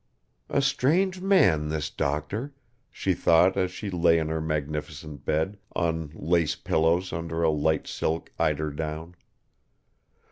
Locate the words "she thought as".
2.89-3.69